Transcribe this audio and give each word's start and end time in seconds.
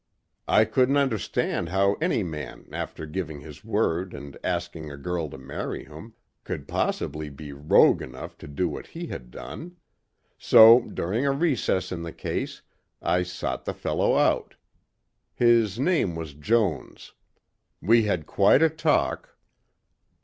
I 0.47 0.65
couldn't 0.65 0.97
understand 0.97 1.69
how 1.69 1.93
any 2.01 2.23
man 2.23 2.67
after 2.71 3.05
giving 3.05 3.41
his 3.41 3.63
word 3.63 4.15
and 4.15 4.35
asking 4.43 4.89
a 4.91 4.97
girl 4.97 5.29
to 5.29 5.37
marry 5.37 5.85
him 5.85 6.13
could 6.43 6.67
possibly 6.67 7.29
be 7.29 7.53
rogue 7.53 8.01
enough 8.01 8.35
to 8.39 8.47
do 8.47 8.67
what 8.67 8.87
he 8.87 9.05
had 9.05 9.29
done. 9.29 9.77
So 10.39 10.89
during 10.89 11.27
a 11.27 11.31
recess 11.31 11.91
in 11.91 12.01
the 12.01 12.11
case 12.13 12.63
I 12.99 13.21
sought 13.21 13.65
the 13.65 13.75
fellow 13.75 14.15
out. 14.17 14.55
His 15.35 15.77
name 15.77 16.15
was 16.15 16.33
Jones. 16.33 17.13
We 17.79 18.05
had 18.05 18.25
quite 18.25 18.63
a 18.63 18.71
talk." 18.71 19.37